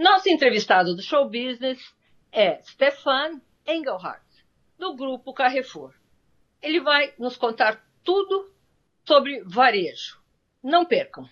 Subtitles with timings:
[0.00, 1.78] Nosso entrevistado do show business
[2.32, 4.24] é Stefan Engelhardt,
[4.78, 5.92] do grupo Carrefour.
[6.62, 8.50] Ele vai nos contar tudo
[9.06, 10.18] sobre varejo.
[10.62, 11.28] Não percam!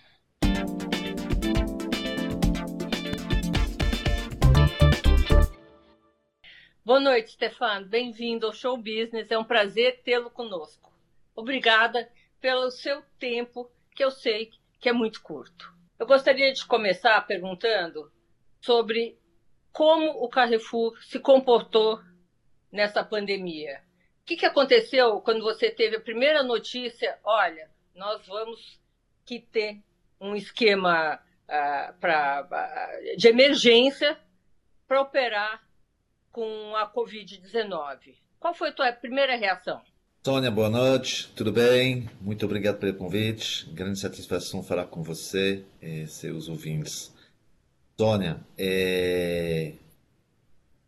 [6.85, 7.81] Boa noite, Stefan.
[7.85, 9.31] Bem-vindo ao Show Business.
[9.31, 10.93] É um prazer tê-lo conosco.
[11.35, 12.07] Obrigada
[12.39, 15.73] pelo seu tempo, que eu sei que é muito curto.
[15.97, 18.11] Eu gostaria de começar perguntando
[18.61, 19.17] sobre
[19.71, 22.01] como o Carrefour se comportou
[22.71, 23.81] nessa pandemia.
[24.21, 27.17] O que, que aconteceu quando você teve a primeira notícia?
[27.23, 28.79] Olha, nós vamos
[29.25, 29.81] que ter
[30.19, 34.17] um esquema uh, pra, uh, de emergência
[34.87, 35.63] para operar
[36.31, 38.15] com a Covid-19.
[38.39, 39.81] Qual foi a tua primeira reação?
[40.21, 42.09] Tônia, boa noite, tudo bem?
[42.19, 43.69] Muito obrigado pelo convite.
[43.71, 47.13] Grande satisfação falar com você e seus ouvintes.
[47.99, 49.73] Tônia, é...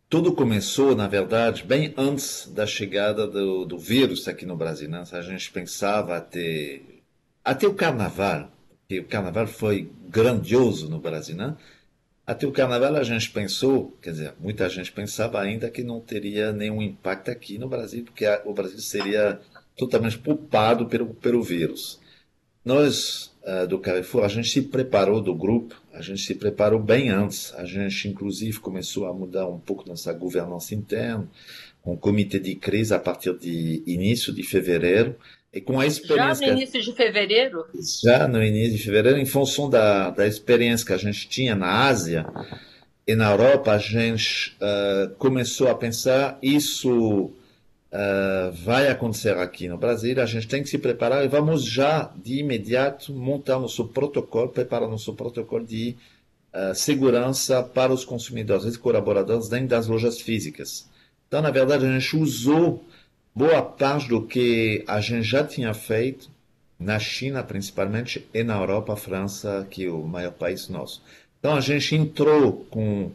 [0.08, 4.88] tudo começou, na verdade, bem antes da chegada do, do vírus aqui no Brasil.
[4.88, 5.04] Né?
[5.12, 6.80] A gente pensava até,
[7.44, 8.50] até o carnaval,
[8.88, 11.54] que o carnaval foi grandioso no Brasil, né?
[12.26, 16.50] Até o carnaval a gente pensou, quer dizer, muita gente pensava ainda que não teria
[16.50, 19.38] nenhum impacto aqui no Brasil, porque o Brasil seria
[19.76, 22.00] totalmente poupado pelo, pelo vírus.
[22.64, 27.10] Nós, uh, do Carrefour, a gente se preparou do grupo, a gente se preparou bem
[27.10, 27.52] antes.
[27.54, 31.28] A gente, inclusive, começou a mudar um pouco nossa governança interna,
[31.82, 35.16] com o comitê de crise a partir de início de fevereiro,
[35.52, 36.46] e com a experiência.
[36.46, 37.64] Já no início de fevereiro?
[38.02, 41.86] Já no início de fevereiro, em função da, da experiência que a gente tinha na
[41.86, 42.24] Ásia
[43.06, 47.32] e na Europa, a gente uh, começou a pensar: isso
[47.92, 52.10] uh, vai acontecer aqui no Brasil, a gente tem que se preparar e vamos já
[52.16, 55.96] de imediato montar nosso protocolo, preparar nosso protocolo de
[56.52, 60.88] uh, segurança para os consumidores e colaboradores dentro das lojas físicas.
[61.28, 62.84] Então, na verdade, a gente usou
[63.34, 66.30] boa parte do que a gente já tinha feito
[66.78, 71.02] na China, principalmente, e na Europa, França, que é o maior país nosso.
[71.38, 73.10] Então, a gente entrou com,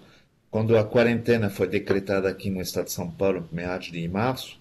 [0.50, 4.58] quando a quarentena foi decretada aqui no estado de São Paulo, meados de março,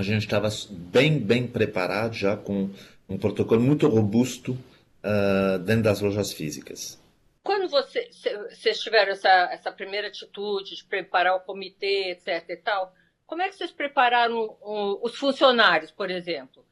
[0.00, 2.70] a gente estava bem, bem preparado já com
[3.08, 7.00] um protocolo muito robusto uh, dentro das lojas físicas.
[7.42, 8.08] Quando você,
[8.50, 12.94] vocês tiveram essa, essa primeira atitude de preparar o comitê, etc e tal,
[13.26, 16.64] como é que vocês prepararam os funcionários, por exemplo?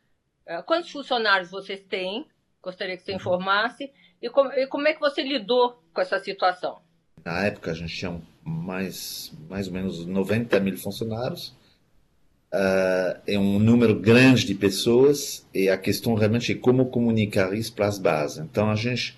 [0.45, 2.27] É, quantos funcionários vocês têm?
[2.63, 3.93] Gostaria que você informasse.
[4.21, 6.81] E como, e como é que você lidou com essa situação?
[7.25, 11.55] Na época, a gente tinha mais, mais ou menos 90 mil funcionários.
[12.53, 17.75] Uh, é um número grande de pessoas e a questão realmente é como comunicar isso
[17.75, 18.39] para as bases.
[18.39, 19.15] Então, a gente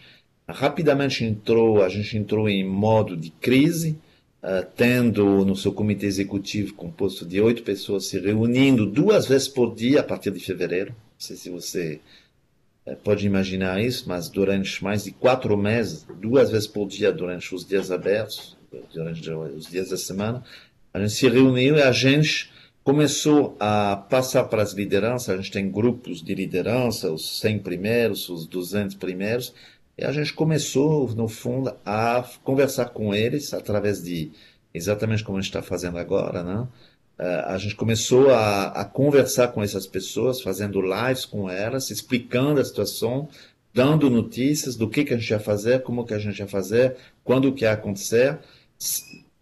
[0.49, 3.97] rapidamente entrou, a gente entrou em modo de crise,
[4.43, 9.77] uh, tendo no seu comitê executivo composto de oito pessoas se reunindo duas vezes por
[9.77, 10.91] dia a partir de fevereiro.
[10.91, 12.01] Não sei se você
[12.85, 17.55] uh, pode imaginar isso, mas durante mais de quatro meses, duas vezes por dia durante
[17.55, 18.57] os dias abertos,
[18.93, 20.43] durante os dias da semana,
[20.93, 22.51] a gente se reuniu e a gente
[22.83, 25.29] começou a passar para as lideranças.
[25.29, 29.55] A gente tem grupos de liderança, os 100 primeiros, os 200 primeiros,
[29.97, 34.33] e a gente começou, no fundo, a conversar com eles através de,
[34.73, 36.67] exatamente como a gente está fazendo agora, né?
[37.19, 42.61] Eh, a gente começou a, a, conversar com essas pessoas, fazendo lives com elas, explicando
[42.61, 43.29] a situação,
[43.75, 46.97] dando notícias do que, que a gente ia fazer, como que a gente ia fazer,
[47.23, 48.39] quando que ia acontecer,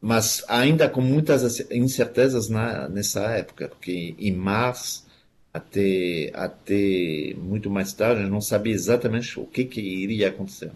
[0.01, 5.07] mas ainda com muitas incertezas na, nessa época, porque em março
[5.53, 10.71] até, até muito mais tarde, não sabia exatamente o que, que iria acontecer.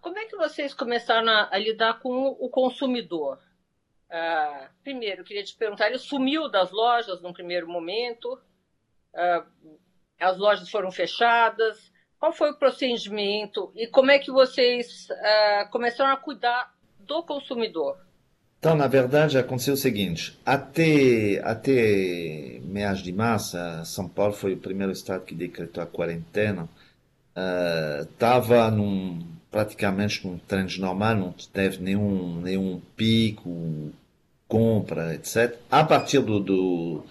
[0.00, 3.38] Como é que vocês começaram a, a lidar com o consumidor?
[4.10, 8.40] Ah, primeiro, eu queria te perguntar, ele sumiu das lojas num primeiro momento,
[9.14, 9.44] ah,
[10.18, 16.12] as lojas foram fechadas, qual foi o procedimento e como é que vocês ah, começaram
[16.12, 18.07] a cuidar do consumidor?
[18.58, 24.58] Então, na verdade, aconteceu o seguinte: até, até meados de março, São Paulo foi o
[24.58, 26.68] primeiro estado que decretou a quarentena.
[28.00, 33.92] Estava uh, praticamente num trend normal, não teve nenhum, nenhum pico,
[34.48, 35.56] compra, etc.
[35.70, 37.04] A partir do, do,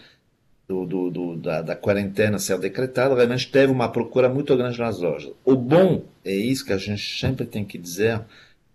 [0.67, 5.31] do, do da, da, quarentena ser decretada, realmente teve uma procura muito grande nas lojas.
[5.45, 8.21] O bom é isso que a gente sempre tem que dizer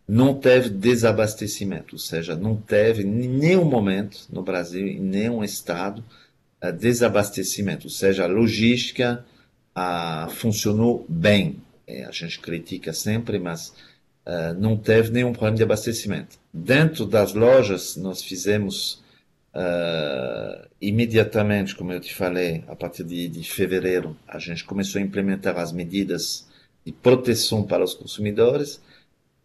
[0.08, 6.04] não teve desabastecimento, ou seja, não teve em nenhum momento no Brasil, em nenhum estado,
[6.60, 9.25] eh, desabastecimento, ou seja, a logística
[9.75, 11.62] ah, funcionou bem.
[11.87, 13.72] É, a gente critica sempre, mas
[14.26, 16.38] uh, não teve nenhum problema de abastecimento.
[16.52, 19.02] Dentro das lojas, nós fizemos
[19.55, 25.05] uh, imediatamente, como eu te falei, a partir de, de fevereiro, a gente começou a
[25.05, 26.46] implementar as medidas
[26.84, 28.81] de proteção para os consumidores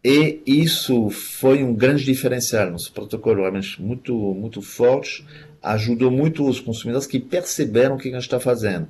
[0.04, 2.70] e isso foi um grande diferencial.
[2.70, 5.24] Nosso protocolo realmente muito, muito forte,
[5.62, 8.88] ajudou muito os consumidores que perceberam o que a gente está fazendo.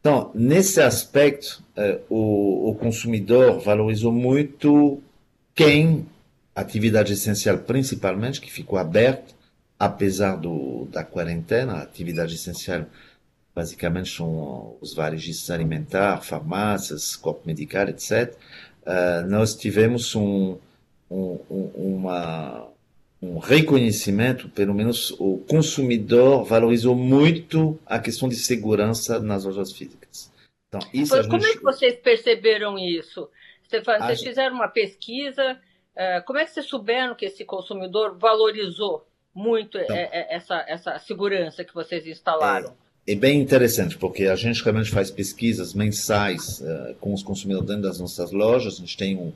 [0.00, 5.02] Então, nesse aspecto, eh, o, o, consumidor valorizou muito
[5.54, 6.06] quem,
[6.54, 9.34] atividade essencial principalmente, que ficou aberta,
[9.78, 12.86] apesar do, da quarentena, atividade essencial
[13.54, 18.32] basicamente são os varejistas alimentares, farmácias, corpo medical, etc.
[18.88, 20.56] Uh, nós tivemos um,
[21.10, 21.34] um,
[21.76, 22.68] uma,
[23.20, 30.32] um reconhecimento, pelo menos o consumidor valorizou muito a questão de segurança nas lojas físicas.
[30.68, 31.52] Então, isso Como gente...
[31.52, 33.28] é que vocês perceberam isso?
[33.68, 34.16] Vocês a...
[34.16, 35.60] fizeram uma pesquisa,
[35.94, 41.62] uh, como é que vocês souberam que esse consumidor valorizou muito então, essa, essa segurança
[41.62, 42.70] que vocês instalaram?
[42.70, 47.66] É é bem interessante, porque a gente realmente faz pesquisas mensais uh, com os consumidores
[47.66, 48.74] dentro das nossas lojas.
[48.74, 49.32] A gente tem um,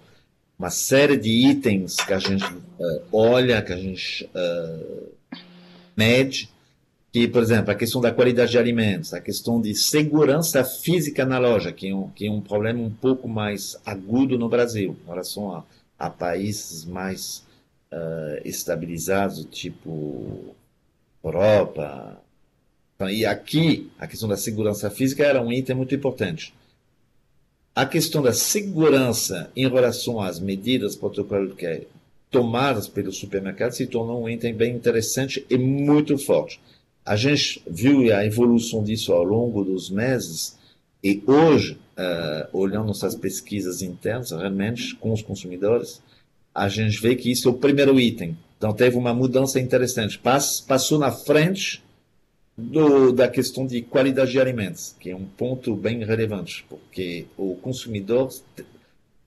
[0.58, 5.08] uma série de itens que a gente uh, olha, que a gente uh,
[5.96, 6.50] mede,
[7.10, 11.38] que, por exemplo, a questão da qualidade de alimentos, a questão de segurança física na
[11.38, 15.08] loja, que é um, que é um problema um pouco mais agudo no Brasil, em
[15.08, 15.64] relação a,
[15.98, 17.50] a países mais
[18.42, 20.54] estabilizados, tipo
[21.22, 22.18] Europa,
[23.10, 26.54] e aqui, a questão da segurança física era um item muito importante.
[27.74, 31.86] A questão da segurança em relação às medidas protocolarias
[32.30, 36.58] tomadas pelos supermercados se tornou um item bem interessante e muito forte.
[37.04, 40.56] A gente viu a evolução disso ao longo dos meses
[41.04, 46.00] e hoje, uh, olhando nossas pesquisas internas, realmente, com os consumidores,
[46.54, 48.36] a gente vê que isso é o primeiro item.
[48.56, 50.18] Então, teve uma mudança interessante.
[50.18, 51.82] passou na frente
[52.56, 57.56] do, da questão de qualidade de alimentos, que é um ponto bem relevante, porque o
[57.56, 58.30] consumidor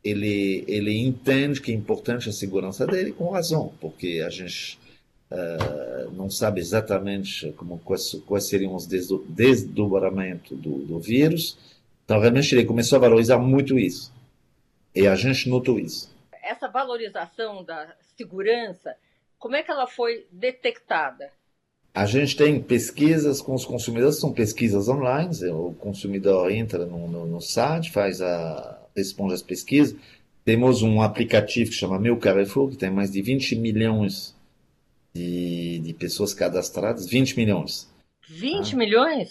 [0.03, 4.79] ele, ele entende que é importante a segurança dele com razão, porque a gente
[5.31, 11.57] uh, não sabe exatamente como, quais, quais seriam os desdobramentos do, do vírus.
[12.03, 14.13] Então, realmente, ele começou a valorizar muito isso.
[14.93, 16.13] E a gente notou isso.
[16.43, 18.95] Essa valorização da segurança,
[19.39, 21.31] como é que ela foi detectada?
[21.95, 27.25] A gente tem pesquisas com os consumidores, são pesquisas online, o consumidor entra no, no,
[27.25, 29.95] no site, faz a, responde às pesquisas.
[30.43, 34.35] Temos um aplicativo que chama Meu Carrefour, que tem mais de 20 milhões
[35.13, 37.07] de, de pessoas cadastradas.
[37.07, 37.89] 20 milhões.
[38.29, 38.77] 20 ah.
[38.77, 39.29] milhões?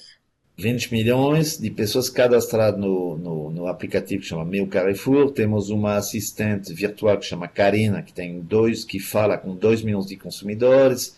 [0.56, 5.32] 20 milhões de pessoas cadastradas no, no, no, aplicativo que chama Meu Carrefour.
[5.32, 10.06] Temos uma assistente virtual que chama Karina, que tem dois, que fala com 2 milhões
[10.06, 11.14] de consumidores.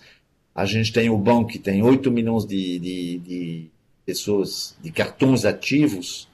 [0.56, 3.70] A gente tem o banco que tem 8 milhões de, de, de
[4.06, 6.26] pessoas, de cartões ativos.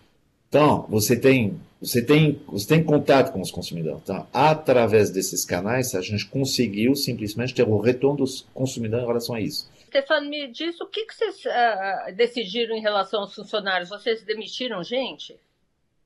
[0.49, 4.01] Então, você tem, você tem, você tem contato com os consumidores.
[4.05, 9.35] Então, através desses canais, a gente conseguiu simplesmente ter o retorno dos consumidores em relação
[9.35, 9.69] a isso.
[9.89, 13.89] Stefano, me diz o que, que vocês uh, decidiram em relação aos funcionários?
[13.89, 15.35] Vocês demitiram gente?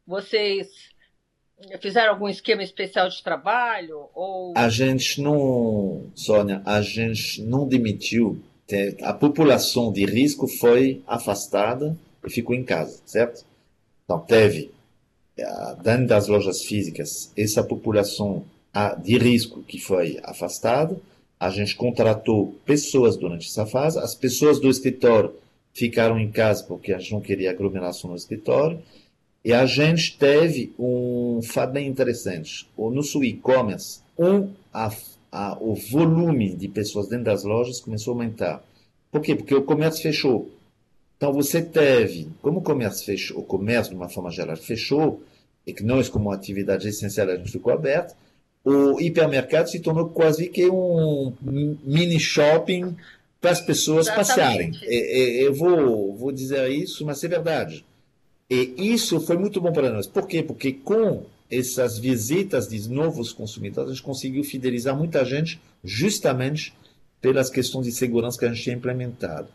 [0.06, 0.95] Vocês
[1.80, 4.08] Fizeram algum esquema especial de trabalho?
[4.14, 4.52] Ou...
[4.56, 8.38] A gente não, Sônia, a gente não demitiu.
[9.02, 13.44] A população de risco foi afastada e ficou em casa, certo?
[14.04, 14.70] Então, teve,
[15.38, 18.44] eh, dentro das lojas físicas, essa população
[19.02, 20.98] de risco que foi afastada.
[21.38, 23.98] A gente contratou pessoas durante essa fase.
[23.98, 25.34] As pessoas do escritório
[25.74, 28.82] ficaram em casa porque a gente não queria aglomeração no escritório.
[29.46, 32.68] E a gente teve um fato bem interessante.
[32.76, 34.92] No nosso e-commerce, um, a,
[35.30, 38.64] a, o volume de pessoas dentro das lojas começou a aumentar.
[39.08, 39.36] Por quê?
[39.36, 40.50] Porque o comércio fechou.
[41.16, 45.22] Então você teve, como o comércio fechou, o comércio de uma forma geral fechou,
[45.64, 48.16] e que nós como atividade essencial a gente ficou aberto,
[48.64, 52.96] o hipermercado se tornou quase que um mini shopping
[53.40, 54.80] para as pessoas Exatamente.
[54.80, 55.40] passearem.
[55.40, 57.84] Eu vou, vou dizer isso, mas é verdade.
[58.48, 60.06] E isso foi muito bom para nós.
[60.06, 60.42] Por quê?
[60.42, 66.72] Porque com essas visitas de novos consumidores, a gente conseguiu fidelizar muita gente justamente
[67.20, 69.48] pelas questões de segurança que a gente tinha implementado.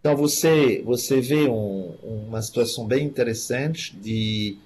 [0.00, 1.94] Então você, você vê um,
[2.28, 4.56] uma situação bem interessante de,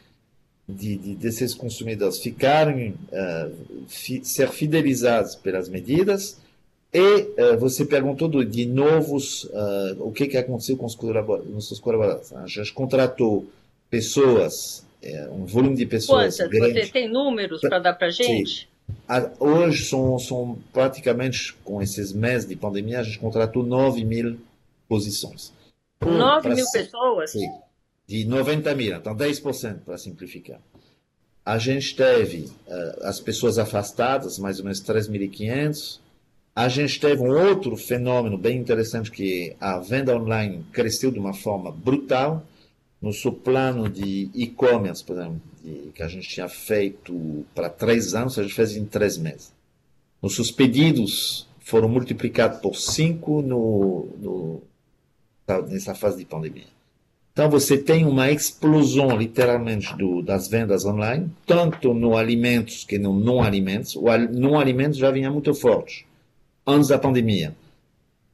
[0.69, 6.37] de, de desses consumidores ficarem, uh, fi, ser fidelizados pelas medidas,
[6.93, 10.97] e uh, você perguntou de novos, uh, o que, que aconteceu com os
[11.49, 12.33] nossos colaboradores.
[12.33, 13.47] A gente contratou
[13.91, 16.37] pessoas, é, um volume de pessoas.
[16.37, 16.51] Quantas?
[16.51, 16.87] Grande.
[16.87, 18.69] Você tem números para dar para a gente?
[18.69, 19.31] Sim.
[19.39, 24.39] hoje são, são praticamente, com esses meses de pandemia, a gente contratou 9 mil
[24.89, 25.53] posições.
[26.01, 27.33] 9 mil pessoas?
[27.33, 27.51] Sim,
[28.07, 30.61] de 90 mil, então 10% para simplificar.
[31.45, 35.99] A gente teve uh, as pessoas afastadas, mais ou menos 3.500.
[36.55, 41.33] A gente teve um outro fenômeno bem interessante que a venda online cresceu de uma
[41.33, 42.45] forma brutal.
[43.01, 48.15] No seu plano de e-commerce, por exemplo, de, que a gente tinha feito para três
[48.15, 49.53] anos, a gente fez em três meses.
[50.21, 54.63] Os seus pedidos foram multiplicados por cinco no, no,
[55.69, 56.67] nessa fase de pandemia.
[57.33, 63.19] Então você tem uma explosão, literalmente, do, das vendas online, tanto no alimentos que no
[63.19, 63.97] não alimentos.
[63.97, 66.07] O não alimentos já vinha muito forte
[66.67, 67.57] antes da pandemia,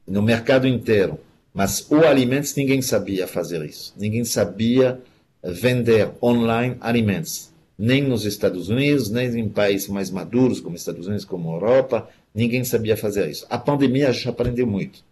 [0.05, 1.19] no mercado inteiro.
[1.57, 3.91] Mas o alimentos ninguém sabia fazer isso.
[3.97, 5.01] Ninguém sabia
[5.43, 7.51] vender online alimentos.
[7.75, 12.63] Nem nos Estados Unidos, nem em países mais maduros, como Estados Unidos, como Europa, ninguém
[12.63, 13.47] sabia fazer isso.
[13.49, 15.03] A pandemia a gente aprendeu muito.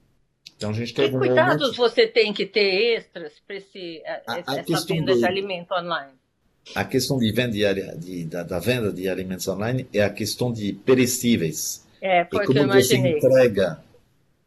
[0.55, 1.77] Então a gente teve que um cuidados momento...
[1.77, 5.17] você tem que ter extras para esse, a, essa venda do...
[5.17, 6.13] de alimento online?
[6.75, 10.53] A questão de venda de, de, da, da, venda de alimentos online é a questão
[10.53, 11.83] de perecíveis.
[11.99, 13.79] É, foi e como você entrega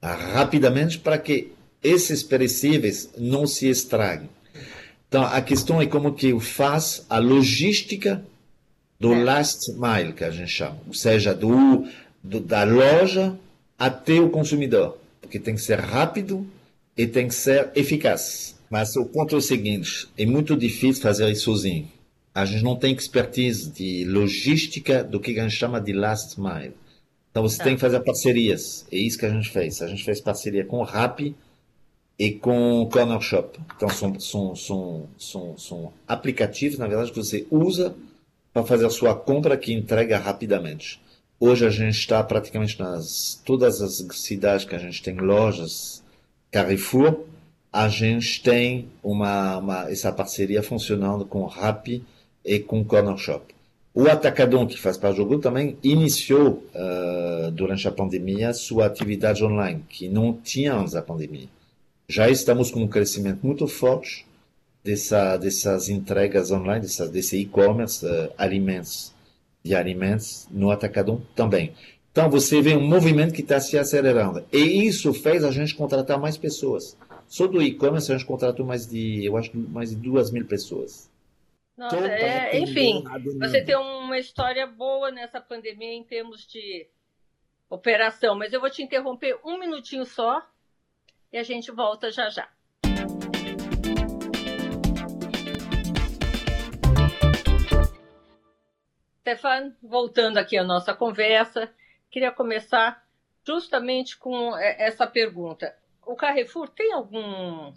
[0.01, 4.29] rapidamente para que esses perecíveis não se estraguem.
[5.09, 8.25] Então a questão é como que faz a logística
[9.01, 9.25] do é.
[9.25, 11.87] last mile que a gente chama, ou seja, do,
[12.23, 13.39] do da loja
[13.79, 16.47] até o consumidor porque tem que ser rápido
[16.97, 18.57] e tem que ser eficaz.
[18.71, 21.87] Mas o ponto é o seguinte: é muito difícil fazer isso sozinho.
[22.35, 26.73] A gente não tem expertise de logística do que a gente chama de last mile.
[27.31, 28.87] Então você tem que fazer parcerias.
[28.91, 29.83] É isso que a gente fez.
[29.83, 31.35] A gente fez parceria com o Rappi
[32.19, 33.59] e com Corner Shop.
[33.77, 37.95] Então são, são, são, são, são aplicativos, na verdade, que você usa
[38.53, 41.01] para fazer a sua compra que entrega rapidamente.
[41.39, 46.03] Hoje a gente está praticamente nas todas as cidades que a gente tem lojas
[46.51, 47.25] Carrefour,
[47.73, 52.03] a gente tem uma, uma essa parceria funcionando com Rappi
[52.45, 53.55] e com Corner Shop.
[53.95, 59.45] O Atacadão, que faz parte do grupo, também iniciou, uh, durante a pandemia, sua atividade
[59.45, 61.49] online, que não tinha antes da pandemia.
[62.11, 64.27] Já estamos com um crescimento muito forte
[64.83, 69.15] dessa, dessas entregas online, dessa, desse e-commerce, uh, alimentos
[69.63, 71.75] de alimentos no Atacadão também.
[72.11, 74.43] Então você vê um movimento que está se acelerando.
[74.51, 76.97] E isso fez a gente contratar mais pessoas.
[77.27, 81.11] Só do e-commerce a gente contratou mais de, eu acho, mais de duas mil pessoas.
[81.77, 83.05] Nossa, é, enfim,
[83.39, 86.89] você tem uma história boa nessa pandemia em termos de
[87.69, 90.43] operação, mas eu vou te interromper um minutinho só
[91.33, 92.49] e a gente volta já já.
[99.21, 101.71] Stefan, voltando aqui à nossa conversa,
[102.11, 103.07] queria começar
[103.47, 105.77] justamente com essa pergunta.
[106.07, 107.73] O Carrefour tem algum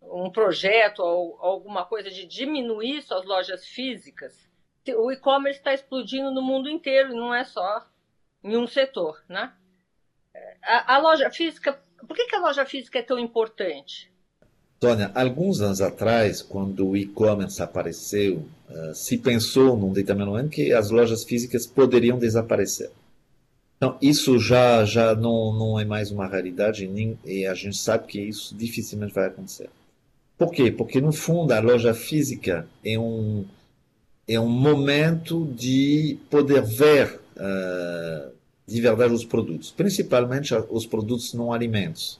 [0.00, 4.48] um projeto ou alguma coisa de diminuir suas lojas físicas?
[4.88, 7.86] O e-commerce está explodindo no mundo inteiro, não é só
[8.42, 9.52] em um setor, né?
[10.62, 14.10] A, a loja física, por que, que a loja física é tão importante?
[14.78, 20.72] Tônia, alguns anos atrás, quando o e-commerce apareceu, uh, se pensou num determinado momento que
[20.72, 22.90] as lojas físicas poderiam desaparecer.
[23.76, 28.06] Então, isso já, já não, não é mais uma raridade nem, e a gente sabe
[28.06, 29.70] que isso dificilmente vai acontecer.
[30.36, 30.70] Por quê?
[30.70, 33.46] Porque, no fundo, a loja física é um,
[34.28, 38.35] é um momento de poder ver uh,
[38.66, 42.18] de verdade os produtos, principalmente os produtos não alimentos.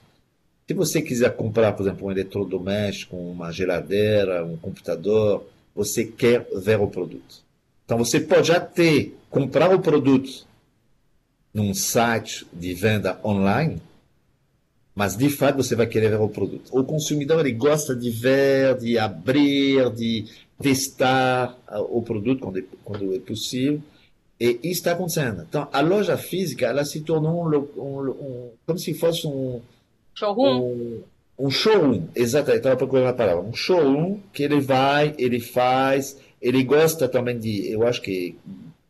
[0.67, 6.79] Se você quiser comprar, por exemplo, um eletrodoméstico, uma geladeira, um computador, você quer ver
[6.79, 7.43] o produto.
[7.85, 10.45] Então você pode até comprar o produto
[11.53, 13.81] num site de venda online,
[14.93, 16.69] mas de fato você vai querer ver o produto.
[16.71, 20.25] O consumidor ele gosta de ver, de abrir, de
[20.61, 23.81] testar ah, o produto quando é, quando é possível.
[24.39, 25.45] E isso está acontecendo.
[25.47, 29.61] Então a loja física ela se tornou um, um, um como se fosse um
[30.17, 30.61] Showroom?
[30.61, 31.03] Um,
[31.37, 33.43] um showroom, exatamente, estava procurando a palavra.
[33.43, 38.35] Um showroom que ele vai, ele faz, ele gosta também de, eu acho que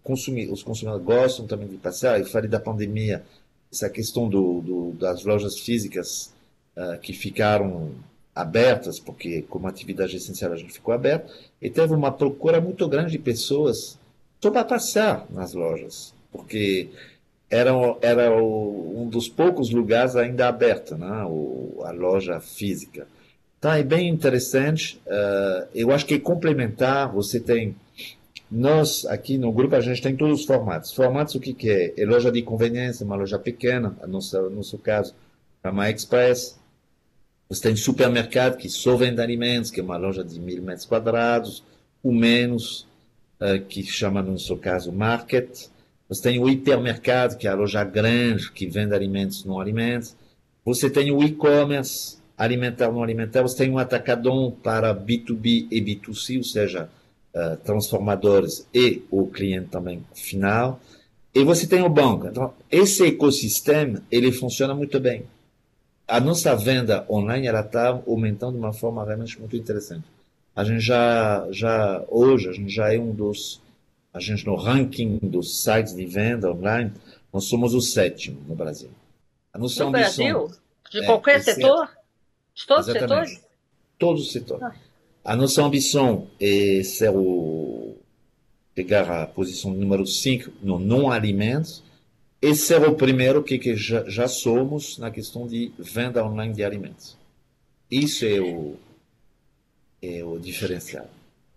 [0.02, 2.18] consumir, os consumidores gostam também de passear.
[2.18, 3.26] Eu falei da pandemia,
[3.70, 6.34] essa questão do, do das lojas físicas
[6.78, 7.92] uh, que ficaram
[8.34, 13.12] abertas, porque como atividade essencial a gente ficou aberto, e teve uma procura muito grande
[13.12, 14.00] de pessoas
[14.66, 16.90] passear nas lojas, porque
[17.50, 21.24] era, era o, um dos poucos lugares ainda aberto, né?
[21.26, 23.08] O, a loja física.
[23.58, 25.02] Então é bem interessante.
[25.06, 27.12] Uh, eu acho que complementar.
[27.14, 27.76] Você tem
[28.50, 30.94] nós, aqui no grupo, a gente tem todos os formatos.
[30.94, 31.94] Formatos, o que, que é?
[31.98, 35.14] É loja de conveniência, uma loja pequena, no nosso, no nosso caso,
[35.64, 36.58] a Express.
[37.50, 41.64] Você tem supermercado, que só vende alimentos, que é uma loja de mil metros quadrados,
[42.04, 42.86] ou menos,
[43.68, 45.68] que chama, no nosso caso, Market.
[46.10, 50.16] Você tem o hipermercado, que é a loja grande, que vende alimentos não alimentos.
[50.64, 53.42] Você tem o e-commerce, alimentar não alimentar.
[53.42, 56.90] Você tem um atacadão para B2B e B2C, ou seja,
[57.34, 60.80] uh, transformadores e o cliente também final.
[61.34, 62.28] E você tem o banco.
[62.28, 65.24] Então, esse ecossistema, ele funciona muito bem.
[66.08, 70.06] A nossa venda online, ela está aumentando de uma forma realmente muito interessante.
[70.58, 73.62] A gente já, já, hoje, a gente já é um dos,
[74.12, 76.92] a gente no ranking dos sites de venda online,
[77.32, 78.90] nós somos o sétimo no Brasil.
[79.54, 80.58] A nossa no ambição, Brasil?
[80.90, 81.90] De é, qualquer é, setor?
[82.56, 83.46] De todos os setores?
[84.00, 84.64] Todos os setores.
[84.64, 84.76] Ah.
[85.24, 87.96] A nossa ambição é ser o,
[88.74, 91.84] pegar a posição número 5 no não-alimentos
[92.42, 96.64] e ser o primeiro que, que já, já, somos na questão de venda online de
[96.64, 97.16] alimentos.
[97.92, 98.76] Isso é o,
[100.02, 101.10] é o diferencial.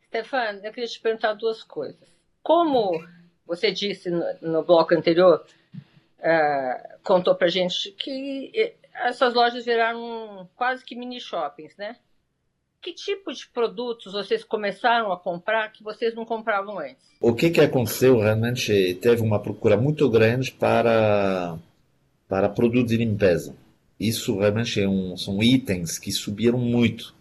[0.06, 2.08] Stefano, eu queria te perguntar duas coisas.
[2.42, 3.04] Como
[3.46, 5.44] você disse no, no bloco anterior,
[6.18, 11.96] uh, contou para gente que essas lojas viraram quase que mini shoppings, né?
[12.82, 17.10] Que tipo de produtos vocês começaram a comprar que vocês não compravam antes?
[17.20, 21.58] O que, que aconteceu realmente teve uma procura muito grande para
[22.26, 23.56] para produtos de limpeza.
[23.98, 27.12] Isso realmente é um, são itens que subiram muito.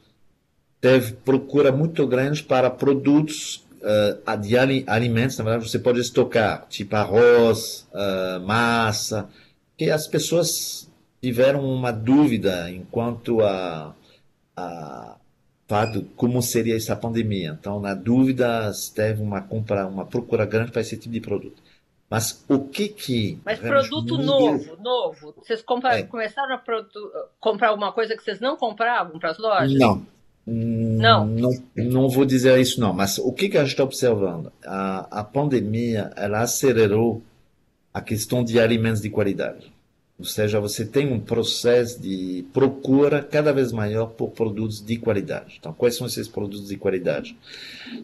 [0.82, 4.58] Teve procura muito grande para produtos uh, de
[4.88, 9.30] alimentos, na verdade você pode estocar, tipo arroz, uh, massa,
[9.78, 10.90] que as pessoas
[11.22, 13.94] tiveram uma dúvida enquanto a,
[14.56, 15.16] a
[15.70, 17.56] fato como seria essa pandemia.
[17.60, 21.62] Então, na dúvida, teve uma compra, uma procura grande para esse tipo de produto.
[22.10, 23.40] Mas o que que.
[23.46, 25.36] Mas produto novo, novo.
[25.38, 26.04] Vocês compra, é.
[26.04, 26.64] começaram a
[27.40, 29.78] comprar alguma coisa que vocês não compravam para as lojas?
[29.78, 30.04] Não.
[30.46, 31.26] Não.
[31.26, 31.52] não.
[31.76, 32.94] Não vou dizer isso, não.
[32.94, 34.52] Mas o que, que a gente está observando?
[34.66, 37.22] A, a pandemia ela acelerou
[37.94, 39.72] a questão de alimentos de qualidade.
[40.18, 45.56] Ou seja, você tem um processo de procura cada vez maior por produtos de qualidade.
[45.58, 47.38] Então, quais são esses produtos de qualidade?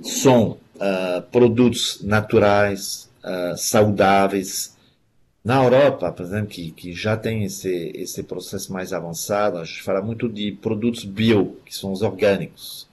[0.02, 4.75] São uh, produtos naturais, uh, saudáveis.
[5.46, 9.84] Na Europa, por exemplo, que, que já tem esse, esse processo mais avançado, a gente
[9.84, 12.88] fala muito de produtos bio, que são os orgânicos.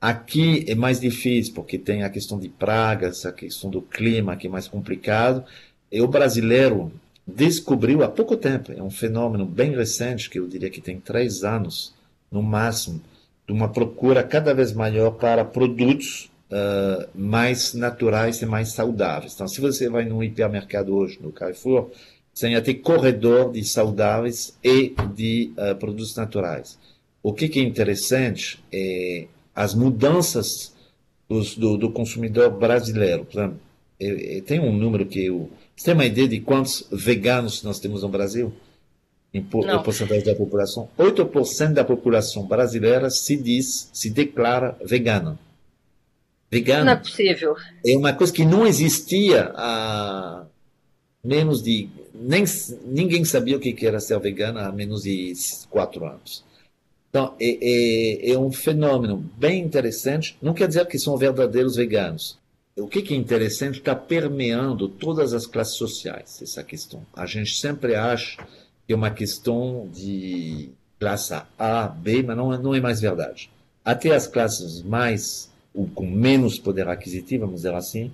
[0.00, 4.46] Aqui é mais difícil, porque tem a questão de pragas, a questão do clima, que
[4.46, 5.44] é mais complicado.
[5.92, 6.90] E o brasileiro,
[7.26, 11.44] descobriu há pouco tempo, é um fenômeno bem recente, que eu diria que tem três
[11.44, 11.92] anos,
[12.32, 12.98] no máximo,
[13.46, 19.34] de uma procura cada vez maior para produtos uh, mais naturais e mais saudáveis.
[19.34, 21.90] Então, se você vai num hipermercado hoje, no Carrefour,
[22.32, 26.78] você tem até corredor de saudáveis e de uh, produtos naturais.
[27.22, 30.74] O que, que, é interessante é as mudanças
[31.28, 33.24] dos, do, do, consumidor brasileiro.
[33.24, 33.60] Por exemplo,
[33.98, 37.80] eu, eu, tem um número que eu você tem uma ideia de quantos veganos nós
[37.80, 38.52] temos no Brasil?
[39.32, 40.88] Em porcentagem da população?
[40.96, 45.36] 8% da população brasileira se diz, se declara vegana.
[46.50, 46.84] Vegano.
[46.84, 47.56] Não é possível.
[47.84, 50.44] É uma coisa que não existia há
[51.22, 51.88] menos de.
[52.14, 52.44] Nem,
[52.86, 55.32] ninguém sabia o que era ser vegano há menos de
[55.68, 56.44] quatro anos.
[57.10, 60.36] Então, é, é, é um fenômeno bem interessante.
[60.40, 62.38] Não quer dizer que são verdadeiros veganos
[62.76, 67.06] o que, que é interessante está permeando todas as classes sociais essa questão.
[67.14, 68.44] A gente sempre acha
[68.86, 73.50] que é uma questão de classe A, B, mas não, não é mais verdade.
[73.84, 78.12] Até as classes mais ou com menos poder aquisitivo, vamos dizer assim,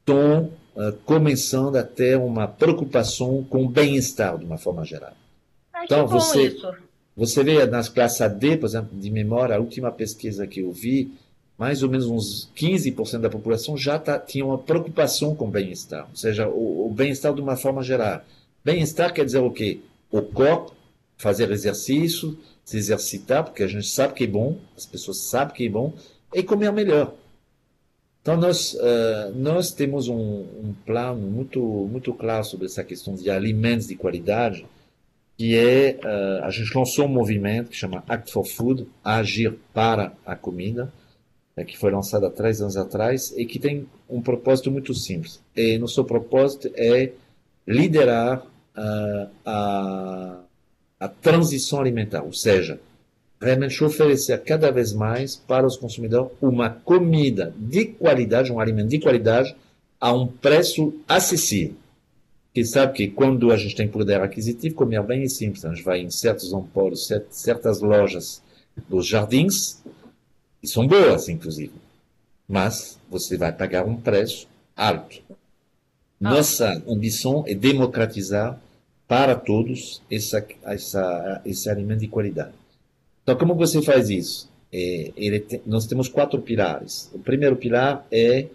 [0.00, 5.14] estão uh, começando a ter uma preocupação com o bem-estar de uma forma geral.
[5.72, 6.74] Ai, então você isso.
[7.16, 11.10] você vê nas classes AD, por exemplo, de memória, a última pesquisa que eu vi
[11.58, 16.06] mais ou menos uns 15% da população já tá, tinha uma preocupação com o bem-estar,
[16.08, 18.22] ou seja, o, o bem-estar de uma forma geral.
[18.64, 19.80] Bem-estar quer dizer o quê?
[20.10, 20.72] O corpo,
[21.16, 25.66] fazer exercício, se exercitar, porque a gente sabe que é bom, as pessoas sabem que
[25.66, 25.92] é bom,
[26.32, 27.14] e comer melhor.
[28.20, 33.30] Então, nós, uh, nós temos um, um, plano muito, muito claro sobre essa questão de
[33.30, 34.66] alimentos de qualidade,
[35.36, 40.12] que é, uh, a gente lançou um movimento que chama Act for Food, Agir para
[40.26, 40.92] a Comida,
[41.56, 45.40] né, que foi lançado há três anos atrás e que tem um propósito muito simples.
[45.56, 47.12] E nosso propósito é
[47.66, 48.44] liderar
[48.76, 50.40] uh, a,
[51.00, 52.80] a transição alimentar, ou seja,
[53.40, 58.98] realmente oferecer cada vez mais para os consumidores uma comida de qualidade, um alimento de
[58.98, 59.54] qualidade,
[60.00, 61.76] a um preço acessível.
[62.52, 65.64] Que sabe que quando a gente tem poder aquisitivo, comer bem é simples.
[65.64, 68.42] A gente vai em certos empolos, certas lojas
[68.88, 69.82] dos jardins,
[70.62, 71.72] e são boas, inclusive.
[72.48, 75.22] Mas você vai pagar um preço alto.
[75.30, 76.30] Ah.
[76.30, 78.58] Nossa ambição é democratizar
[79.06, 82.52] para todos essa, essa, esse alimento de qualidade.
[83.28, 84.48] Então, como você faz isso?
[84.72, 85.12] É,
[85.66, 87.10] nós temos quatro pilares.
[87.12, 88.46] O primeiro pilar é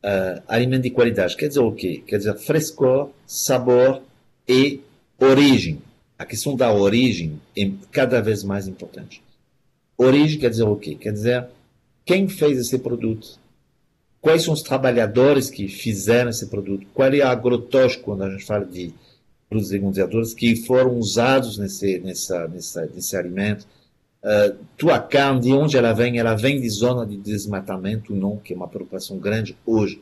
[0.00, 1.36] uh, alimento de qualidade.
[1.36, 2.04] Quer dizer o quê?
[2.06, 4.00] Quer dizer frescor, sabor
[4.48, 4.78] e
[5.18, 5.82] origem.
[6.16, 9.20] A questão da origem é cada vez mais importante.
[9.98, 10.94] Origem quer dizer o quê?
[10.94, 11.48] Quer dizer
[12.04, 13.40] quem fez esse produto,
[14.20, 18.44] quais são os trabalhadores que fizeram esse produto, qual é o agrotóxico quando a gente
[18.44, 18.94] fala de
[19.48, 23.66] produtos ligandiadores que foram usados nesse, nessa, nessa, nesse alimento.
[24.22, 26.18] Uh, tua carne, de onde ela vem?
[26.18, 30.00] Ela vem de zona de desmatamento, não, que é uma preocupação grande hoje,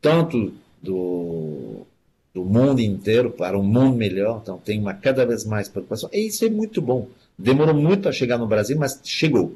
[0.00, 1.84] tanto do,
[2.32, 4.40] do mundo inteiro para um mundo melhor.
[4.42, 6.08] Então, tem uma cada vez mais preocupação.
[6.12, 7.08] E isso é muito bom.
[7.36, 9.54] Demorou muito para chegar no Brasil, mas chegou.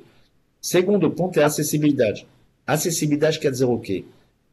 [0.61, 2.27] Segundo ponto é a acessibilidade.
[2.67, 4.05] Acessibilidade quer dizer o quê?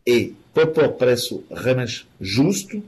[0.08, 2.82] É propor preço realmente justo.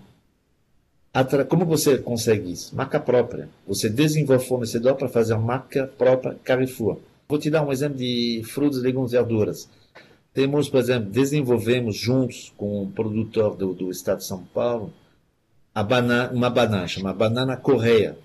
[1.47, 2.75] Como você consegue isso?
[2.75, 3.49] Marca própria.
[3.67, 6.99] Você desenvolve fornecedor para fazer uma marca própria Carrefour.
[7.27, 9.69] Vou te dar um exemplo de frutas, legumes e verduras.
[10.33, 14.93] Temos, por exemplo, desenvolvemos juntos com um produtor do, do estado de São Paulo
[15.83, 18.17] banana, uma banana, chama banana correia.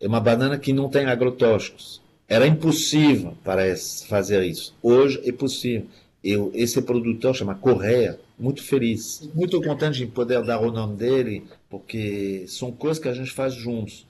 [0.00, 2.00] É uma banana que não tem agrotóxicos.
[2.28, 3.62] Era impossível para
[4.08, 4.74] fazer isso.
[4.82, 5.86] Hoje é possível.
[6.22, 11.44] Eu, esse produtor chama Correia, muito feliz, muito contente em poder dar o nome dele,
[11.68, 14.06] porque são coisas que a gente faz juntos.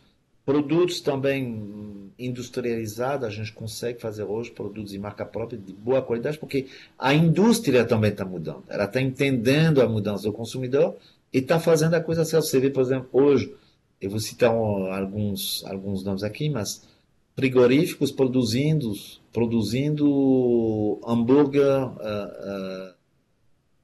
[0.47, 6.39] Produtos também industrializados, a gente consegue fazer hoje produtos de marca própria de boa qualidade,
[6.39, 6.67] porque
[6.99, 8.63] a indústria também está mudando.
[8.69, 10.97] Ela está entendendo a mudança do consumidor
[11.33, 12.47] e está fazendo a coisa certa.
[12.47, 13.53] Você vê, por exemplo, hoje,
[14.01, 16.87] eu vou citar alguns, alguns nomes aqui, mas
[17.35, 18.93] frigoríficos produzindo,
[19.33, 23.00] produzindo hambúrguer uh, uh,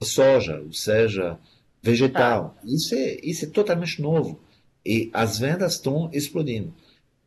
[0.02, 1.38] soja, ou seja,
[1.82, 2.56] vegetal.
[2.58, 2.62] Ah.
[2.64, 4.40] Isso, é, isso é totalmente novo.
[4.84, 6.72] E as vendas estão explodindo.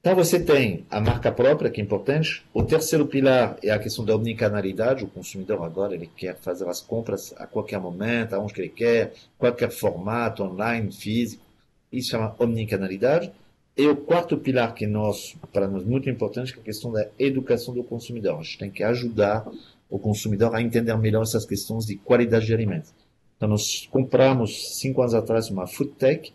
[0.02, 2.46] Então você tem a marca própria, que é importante.
[2.54, 5.04] O terceiro pilar é a questão da omnicanalidade.
[5.04, 9.14] O consumidor agora ele quer fazer as compras a qualquer momento, aonde que ele quer,
[9.38, 11.44] qualquer formato, online, físico.
[11.92, 13.30] Isso chama omnicanalidade.
[13.76, 17.10] E o quarto pilar que é nosso, para nós muito importante, é a questão da
[17.20, 18.40] educação do consumidor.
[18.40, 19.46] A gente tem que ajudar
[19.90, 22.94] o consumidor a entender melhor essas questões de qualidade de alimentos.
[23.36, 26.32] Então nós compramos cinco anos atrás uma food tech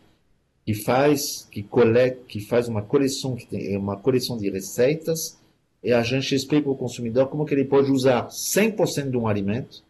[0.64, 5.38] que faz, que coleta, que faz uma coleção, que tem uma coleção de receitas,
[5.82, 9.84] e a gente explica ao consumidor como que ele pode usar 100% de um alimento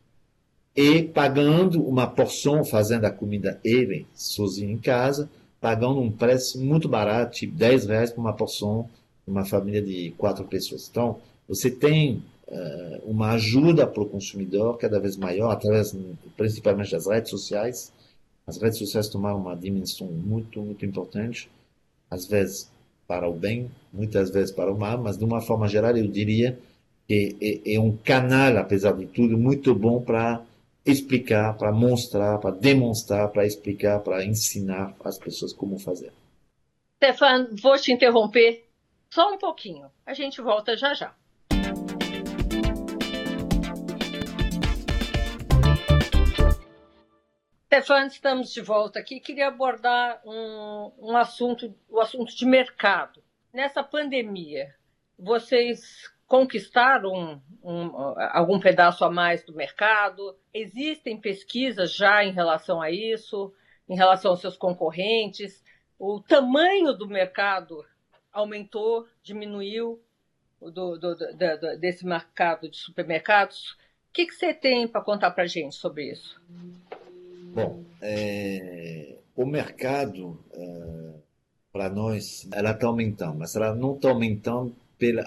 [0.74, 6.88] e pagando uma porção, fazendo a comida ele sozinho em casa, pagando um preço muito
[6.88, 8.90] barato, tipo 10 reais por uma porção,
[9.24, 10.88] uma família de quatro pessoas.
[10.90, 12.24] Então, você tem
[13.04, 15.96] uma ajuda para o consumidor cada vez maior, através
[16.36, 17.92] principalmente das redes sociais,
[18.46, 21.48] as redes sociais tomaram uma dimensão muito, muito importante,
[22.10, 22.70] às vezes
[23.06, 26.58] para o bem, muitas vezes para o mal, mas de uma forma geral eu diria
[27.06, 30.42] que é, é um canal, apesar de tudo, muito bom para
[30.84, 36.12] explicar, para mostrar, para demonstrar, para explicar, para ensinar as pessoas como fazer.
[36.96, 38.64] Stefan, vou te interromper
[39.10, 39.90] só um pouquinho.
[40.06, 41.14] A gente volta já já.
[47.74, 49.18] Stefan, estamos de volta aqui.
[49.18, 53.20] Queria abordar um, um assunto, o assunto de mercado.
[53.52, 54.72] Nessa pandemia,
[55.18, 60.36] vocês conquistaram um, um, algum pedaço a mais do mercado?
[60.52, 63.52] Existem pesquisas já em relação a isso,
[63.88, 65.60] em relação aos seus concorrentes?
[65.98, 67.84] O tamanho do mercado
[68.32, 70.00] aumentou, diminuiu
[70.60, 73.72] do, do, do, desse mercado de supermercados?
[73.72, 76.40] O que, que você tem para contar para a gente sobre isso?
[77.54, 81.12] Bom, é, o mercado, é,
[81.72, 85.22] para nós, ela está aumentando, mas ela não está aumentando pela.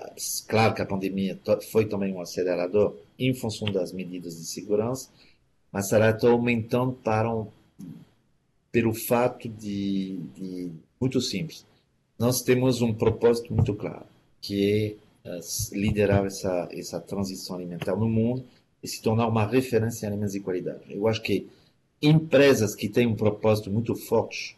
[0.46, 1.40] Claro que a pandemia
[1.72, 5.10] foi também um acelerador em função das medidas de segurança,
[5.72, 7.48] mas ela está aumentando para um,
[8.74, 10.72] pelo fato de, de.
[11.00, 11.66] Muito simples.
[12.20, 14.06] Nós temos um propósito muito claro,
[14.42, 15.40] que é, é
[15.72, 18.44] liderar essa, essa transição alimentar no mundo
[18.84, 20.82] e se tornar uma referência em alimentos de qualidade.
[20.90, 21.48] Eu acho que
[22.02, 24.58] empresas que têm um propósito muito forte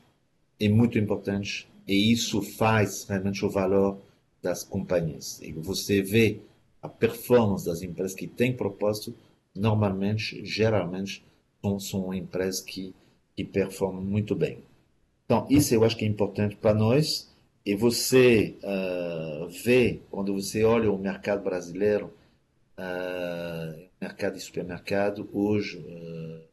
[0.59, 3.97] e muito importante, e isso faz realmente o valor
[4.41, 5.41] das companhias.
[5.41, 6.39] E você vê
[6.81, 9.13] a performance das empresas que têm propósito,
[9.55, 11.23] normalmente, geralmente,
[11.61, 12.93] são, são empresas que,
[13.35, 14.59] que performam muito bem.
[15.25, 17.29] Então, isso eu acho que é importante para nós.
[17.65, 22.11] E você uh, vê, quando você olha o mercado brasileiro,
[22.77, 26.48] uh, mercado de supermercado, hoje, uh,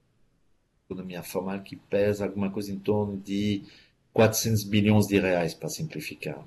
[0.88, 3.62] economia formal, que pesa alguma coisa em torno de
[4.12, 6.42] 400 bilhões de reais, para simplificar.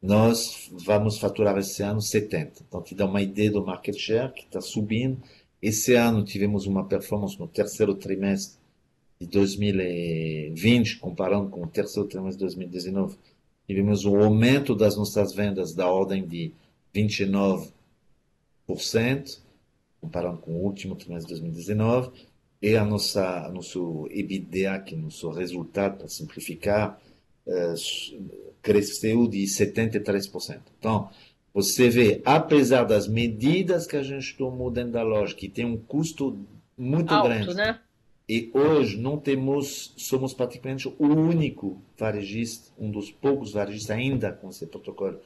[0.00, 2.62] Nós vamos faturar esse ano 70.
[2.68, 5.20] Então, te dá uma ideia do market share que está subindo.
[5.60, 8.58] Esse ano tivemos uma performance no terceiro trimestre
[9.20, 13.16] de 2020, comparando com o terceiro trimestre de 2019.
[13.66, 16.52] Tivemos um aumento das nossas vendas da ordem de
[16.94, 17.72] 29%,
[20.00, 22.31] comparando com o último trimestre de 2019
[22.62, 27.00] e a nossa nosso EBITDA, que é nosso resultado, para simplificar,
[27.44, 30.60] uh, cresceu de 73%.
[30.78, 31.10] Então,
[31.52, 35.76] você vê, apesar das medidas que a gente tomou dentro da loja, que tem um
[35.76, 36.38] custo
[36.78, 37.80] muito Alto, grande, né?
[38.28, 44.48] e hoje não temos, somos praticamente o único varejista, um dos poucos varejistas ainda com
[44.48, 45.18] esse protocolo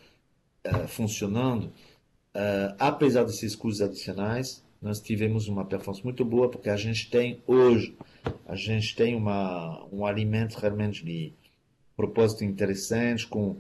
[0.67, 1.67] uh, funcionando,
[2.35, 7.43] uh, apesar desses custos adicionais, nós tivemos uma performance muito boa, porque a gente tem
[7.47, 7.97] hoje,
[8.47, 11.33] a gente tem uma, um alimento realmente de
[11.97, 13.57] propósito interessante, com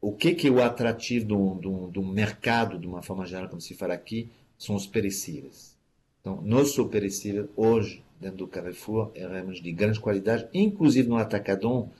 [0.00, 3.62] o que, que é o atrativo do, do, do mercado, de uma forma geral, como
[3.62, 5.74] se fala aqui, são os perecíveis.
[6.20, 11.90] Então, nosso perecível hoje, dentro do Carrefour, é realmente de grande qualidade, inclusive no Atacadão,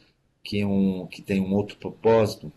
[0.43, 2.53] que, é um, que tem um outro propósito,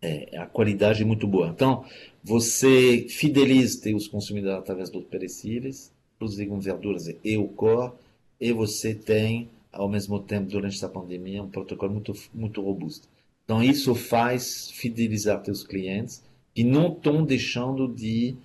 [0.00, 1.48] é, a qualidade é muito boa.
[1.48, 1.84] Então,
[2.22, 7.92] você fideliza os consumidores através dos perecíveis, produzir com verduras e o core,
[8.40, 13.08] e você tem, ao mesmo tempo, durante essa pandemia, um protocolo muito, muito robusto.
[13.44, 16.22] Então, isso faz fidelizar seus clientes
[16.54, 18.36] que não estão deixando de,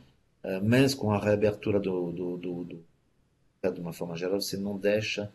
[0.43, 4.77] uh, mesmo com a reabertura do, do, do, do, de uma forma geral, você não
[4.77, 5.31] deixa,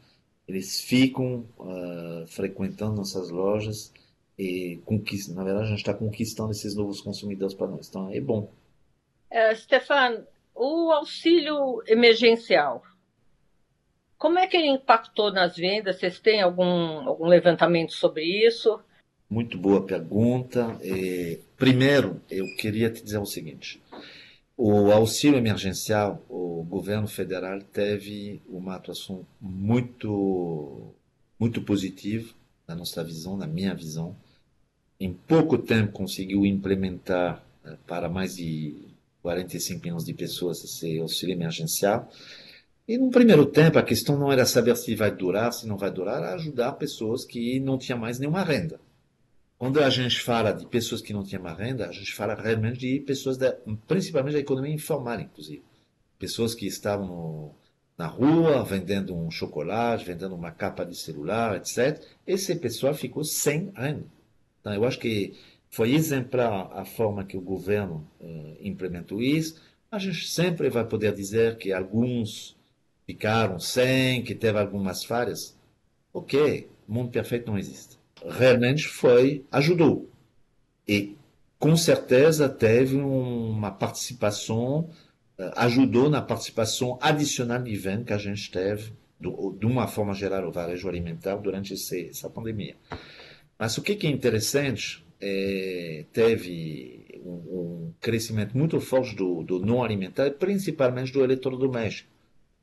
[0.46, 3.92] eles ficam uh, frequentando nossas lojas
[4.38, 7.88] e conquista, na verdade, a gente está conquistando esses novos consumidores para nós.
[7.88, 8.48] Então, é bom.
[9.28, 10.24] É, Stefan,
[10.54, 12.82] o auxílio emergencial,
[14.16, 15.98] como é que ele impactou nas vendas?
[15.98, 18.78] Vocês têm algum, algum levantamento sobre isso?
[19.28, 20.78] Muito boa pergunta.
[20.82, 23.82] E, primeiro, eu queria te dizer o seguinte:
[24.56, 30.94] o auxílio emergencial, o governo federal teve uma atuação muito,
[31.38, 32.32] muito positiva,
[32.66, 34.16] na nossa visão, na minha visão
[35.00, 38.88] em pouco tempo conseguiu implementar eh, para mais de
[39.22, 42.10] 45 milhões de pessoas esse auxílio emergencial.
[42.86, 45.90] E no primeiro tempo a questão não era saber se vai durar, se não vai
[45.90, 48.80] durar, era ajudar pessoas que não tinham mais nenhuma renda.
[49.58, 52.78] Quando a gente fala de pessoas que não tinham mais renda, a gente fala realmente
[52.78, 53.54] de pessoas, da,
[53.86, 55.62] principalmente da economia informal, inclusive.
[56.18, 57.54] Pessoas que estavam no,
[57.98, 62.00] na rua vendendo um chocolate, vendendo uma capa de celular, etc.
[62.26, 64.06] Esse pessoal ficou sem renda.
[64.60, 65.34] Então, eu acho que
[65.70, 69.60] foi exemplar a forma que o governo uh, implementou isso.
[69.90, 72.56] A gente sempre vai poder dizer que alguns
[73.06, 75.56] ficaram sem, que teve algumas falhas.
[76.12, 77.98] Ok, mundo perfeito não existe.
[78.26, 80.10] Realmente foi, ajudou.
[80.86, 81.16] E
[81.58, 84.90] com certeza teve uma participação,
[85.38, 90.46] uh, ajudou na participação adicional de venda que a gente teve, de uma forma geral,
[90.46, 92.76] o varejo alimentar durante essa pandemia.
[93.58, 99.82] Mas o que é interessante, é, teve um, um, crescimento muito forte do, do não
[99.82, 102.08] alimentar, principalmente do eletrodoméstico,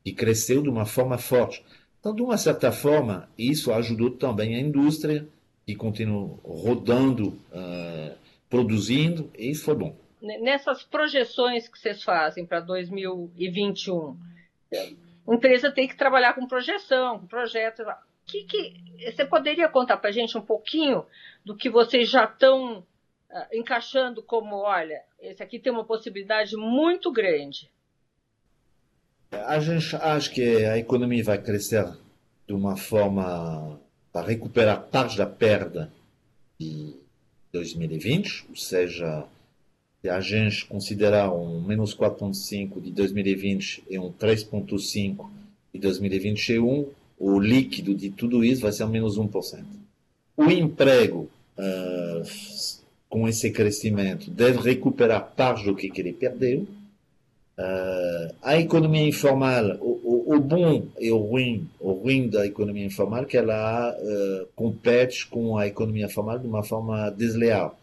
[0.04, 1.64] que cresceu de uma forma forte.
[2.00, 5.28] Então, de uma certa forma, isso ajudou também a indústria,
[5.66, 8.16] que continua rodando, uh,
[8.50, 9.96] produzindo, e isso foi bom.
[10.22, 14.16] Nessas projeções que vocês fazem para 2021,
[15.28, 17.86] a empresa tem que trabalhar com projeção, com projetos
[18.26, 18.74] que, que
[19.12, 21.06] você poderia contar para a gente um pouquinho
[21.44, 27.12] do que vocês já estão uh, encaixando como, olha, esse aqui tem uma possibilidade muito
[27.12, 27.70] grande?
[29.32, 31.86] A gente acha que a economia vai crescer
[32.48, 33.80] de uma forma
[34.12, 35.92] para recuperar parte da perda
[36.60, 36.96] de
[37.52, 39.26] 2020, ou seja,
[40.02, 45.30] se a gente considerar um menos 4,5 de 2020 e um 3,5
[45.74, 49.64] de 2021, o líquido de tudo isso vai ser ao menos 1%.
[50.38, 52.24] O emprego, uh,
[53.10, 56.68] com esse crescimento, deve recuperar parte do que, que ele perdeu.
[57.58, 62.86] Uh, a economia informal, o, o, o, bom e o ruim, o ruim da economia
[62.86, 67.80] informal é que ela uh, compete com a economia formal de uma forma desleal.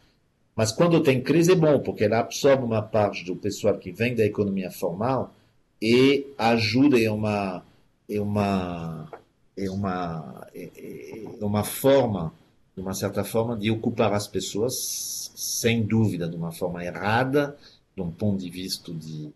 [0.55, 4.15] Mas quando tem crise é bom, porque ela absorve uma parte do pessoal que vem
[4.15, 5.35] da economia formal
[5.81, 7.65] e ajuda em uma,
[8.09, 9.09] em uma,
[9.57, 12.33] em uma, em uma forma,
[12.75, 17.57] de uma certa forma, de ocupar as pessoas, sem dúvida, de uma forma errada,
[17.95, 19.31] de um ponto de vista de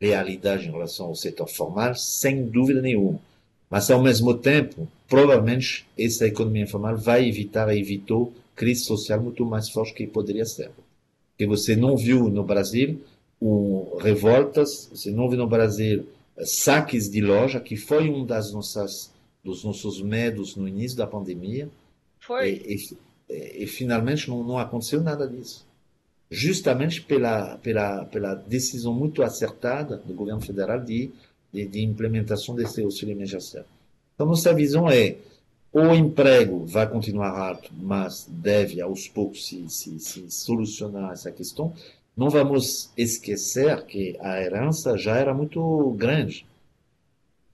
[0.00, 3.20] realidade em relação ao setor formal, sem dúvida nenhuma.
[3.70, 9.68] Mas, ao mesmo tempo, provavelmente, essa economia informal vai evitar, evitou crise social muito mais
[9.70, 10.70] forte que poderia ser.
[11.36, 13.00] Que você não viu no Brasil
[13.40, 16.06] um, revoltas, você não viu no Brasil
[16.42, 21.68] saques de loja, que foi um das nossas, dos nossos medos no início da pandemia.
[22.20, 22.62] Foi.
[22.66, 25.66] E, e, e finalmente não, não aconteceu nada disso
[26.30, 31.10] justamente pela, pela, pela decisão muito acertada do governo federal de,
[31.52, 33.64] de, de implementação desse auxílio emergencial.
[34.14, 35.16] Então, nossa visão é
[35.72, 41.72] o emprego vai continuar alto, mas deve aos poucos se, se, se solucionar essa questão.
[42.16, 46.46] Não vamos esquecer que a herança já era muito grande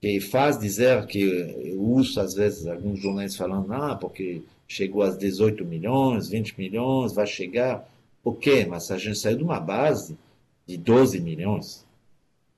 [0.01, 5.11] que faz dizer que eu uso às vezes alguns jornais falando, ah, porque chegou a
[5.11, 7.87] 18 milhões, 20 milhões, vai chegar.
[8.23, 10.17] Ok, mas a gente saiu de uma base
[10.65, 11.85] de 12 milhões.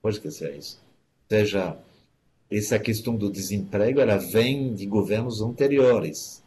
[0.02, 0.80] Pode esquecer isso.
[1.30, 1.78] Ou seja,
[2.50, 6.43] essa questão do desemprego ela vem de governos anteriores.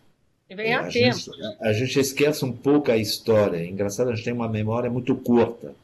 [0.48, 1.16] Vem há a tempo.
[1.16, 1.30] Gente,
[1.60, 3.58] a gente esquece um pouco a história.
[3.58, 5.74] É engraçado, a gente tem uma memória muito curta.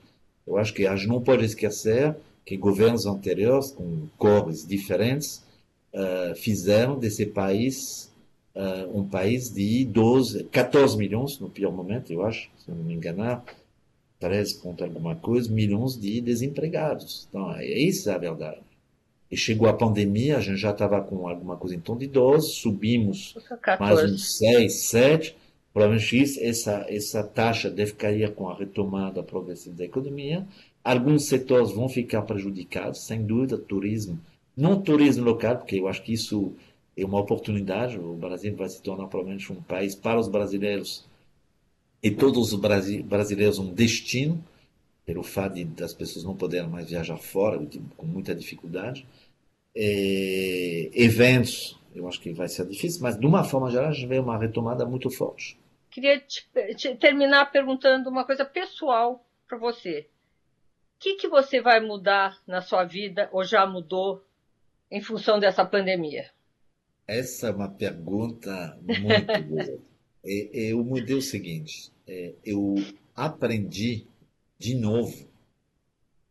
[0.47, 5.43] Eu acho que a gente não pode esquecer que governos anteriores, com cores diferentes,
[5.93, 8.13] uh, fizeram desse país
[8.55, 12.95] uh, um país de 12, 14 milhões, no pior momento, eu acho, se não me
[12.95, 13.45] enganar,
[14.19, 17.27] 13 ponto alguma coisa, milhões de desempregados.
[17.29, 18.61] Então, é isso a verdade.
[19.33, 22.53] E chegou a pandemia, a gente já estava com alguma coisa em torno de 12,
[22.53, 23.81] subimos 14.
[23.81, 25.37] mais uns 6, 7.
[25.73, 30.47] Provavelmente essa, essa taxa deve cair com a retomada progressiva da economia.
[30.85, 34.21] Alguns setores vão ficar prejudicados, sem dúvida, turismo.
[34.55, 36.53] Não turismo local, porque eu acho que isso
[36.95, 37.99] é uma oportunidade.
[37.99, 41.07] O Brasil vai se tornar provavelmente um país para os brasileiros
[42.03, 44.45] e todos os brasileiros um destino,
[45.07, 47.59] pelo fato de, das pessoas não poderem mais viajar fora,
[47.97, 49.07] com muita dificuldade.
[49.75, 54.07] É, eventos, eu acho que vai ser difícil, mas de uma forma geral a gente
[54.07, 55.59] vê uma retomada muito forte.
[55.91, 60.09] Queria te, te terminar perguntando uma coisa pessoal para você.
[60.97, 64.25] O que, que você vai mudar na sua vida, ou já mudou,
[64.91, 66.31] em função dessa pandemia?
[67.07, 69.81] Essa é uma pergunta muito boa.
[70.25, 72.75] É, eu mudei o seguinte: é, eu
[73.15, 74.07] aprendi
[74.59, 75.29] de novo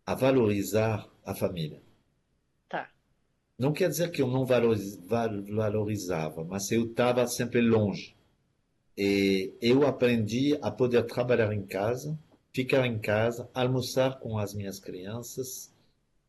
[0.06, 1.81] a valorizar a família.
[3.62, 8.16] Não quer dizer que eu não valorizava, mas eu estava sempre longe.
[8.98, 12.18] E eu aprendi a poder trabalhar em casa,
[12.52, 15.72] ficar em casa, almoçar com as minhas crianças,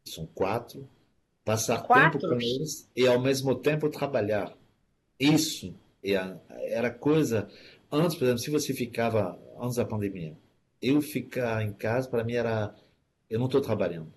[0.05, 0.87] são quatro,
[1.43, 2.21] passar Quatro?
[2.21, 4.55] tempo com eles e ao mesmo tempo trabalhar.
[5.19, 7.49] Isso era coisa.
[7.91, 10.37] Antes, por exemplo, se você ficava antes da pandemia,
[10.83, 12.77] eu ficar em casa para mim era
[13.31, 14.13] eu não estou trabalhando.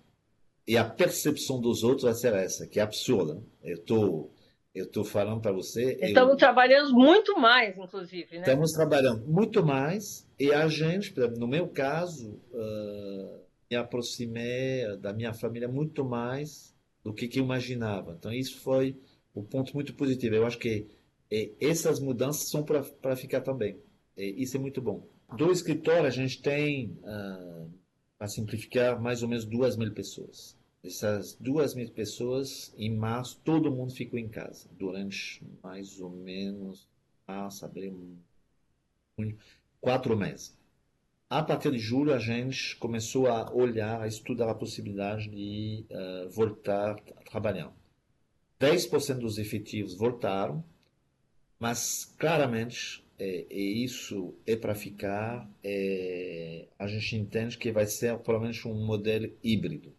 [0.67, 3.41] E a percepção dos outros vai ser essa, que é absurda.
[3.63, 4.31] Eu tô
[4.73, 5.97] estou falando para você.
[6.01, 8.39] Estamos eu, trabalhando muito mais, inclusive, né?
[8.39, 15.33] estamos trabalhando muito mais e a gente, no meu caso, uh, me aproximei da minha
[15.33, 18.15] família muito mais do que, que eu imaginava.
[18.19, 18.97] Então, isso foi
[19.35, 20.35] um ponto muito positivo.
[20.35, 20.87] Eu acho que
[21.31, 23.79] é, essas mudanças são para ficar também.
[24.17, 25.07] É, isso é muito bom.
[25.35, 27.65] Do escritório, a gente tem, ah,
[28.17, 30.57] para simplificar, mais ou menos duas mil pessoas.
[30.83, 34.69] Essas duas mil pessoas, em março, todo mundo ficou em casa.
[34.77, 36.87] Durante mais ou menos,
[37.27, 38.17] março, abril,
[39.17, 39.37] junho,
[39.81, 40.55] quatro meses.
[41.29, 46.29] A partir de julho, a gente começou a olhar, a estudar a possibilidade de uh,
[46.29, 47.73] voltar a trabalhar.
[48.59, 50.63] 10% dos efetivos voltaram,
[51.59, 58.17] mas claramente, é, e isso é para ficar, é, a gente entende que vai ser
[58.19, 59.93] provavelmente um modelo híbrido.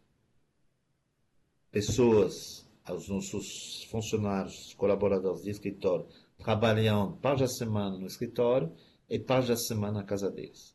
[1.70, 6.07] Pessoas, os nossos funcionários, colaboradores de escritório,
[6.38, 8.72] trabalhando parte da semana no escritório
[9.09, 10.74] e parte da semana na casa deles.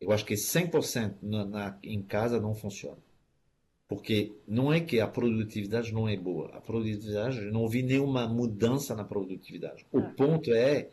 [0.00, 2.98] Eu acho que 100% na, na, em casa não funciona.
[3.86, 6.48] Porque não é que a produtividade não é boa.
[6.56, 9.84] A produtividade, não vi nenhuma mudança na produtividade.
[9.92, 10.14] O ah.
[10.16, 10.90] ponto é,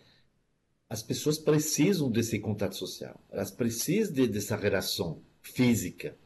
[0.90, 3.20] as pessoas precisam desse contato social.
[3.30, 6.18] Elas precisam de, dessa relação física.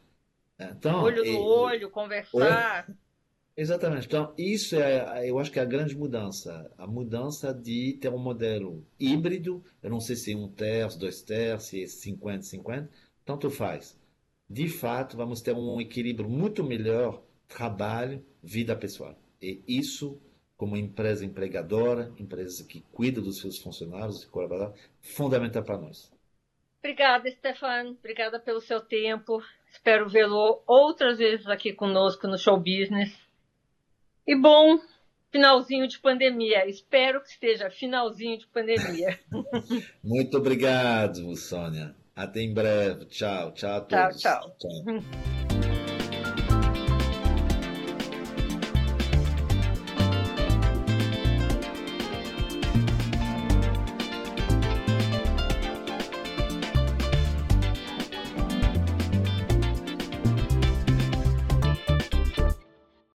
[0.58, 2.88] Então, olho no olho, conversar.
[3.56, 4.06] Exatamente.
[4.06, 6.70] Então, isso é, eu acho que é a grande mudança.
[6.78, 11.22] A mudança de ter um modelo híbrido, eu não sei se é um terço, dois
[11.22, 12.90] terços, se é 50, 50,
[13.24, 13.98] tanto faz.
[14.48, 19.18] De fato, vamos ter um equilíbrio muito melhor trabalho, vida pessoal.
[19.40, 20.18] E isso,
[20.62, 26.08] como empresa empregadora, empresa que cuida dos seus funcionários e colaboradores, fundamental para nós.
[26.78, 27.96] Obrigada, Stefan.
[27.98, 29.42] Obrigada pelo seu tempo.
[29.72, 33.12] Espero vê-lo outras vezes aqui conosco no Show Business.
[34.24, 34.78] E bom
[35.32, 36.64] finalzinho de pandemia.
[36.68, 39.18] Espero que esteja finalzinho de pandemia.
[40.00, 41.92] Muito obrigado, Sônia.
[42.14, 43.06] Até em breve.
[43.06, 44.20] Tchau, tchau a todos.
[44.20, 44.56] Tchau, tchau.
[44.60, 45.51] tchau.